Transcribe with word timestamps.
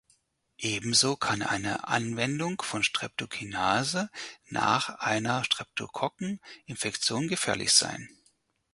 Ebenso 0.57 1.15
kann 1.15 1.43
eine 1.43 1.87
Anwendung 1.87 2.59
von 2.63 2.81
Streptokinase 2.81 4.09
nach 4.49 4.89
einer 4.97 5.43
Streptokokken-Infektion 5.43 7.27
gefährlich 7.27 7.71
sein. 7.73 8.09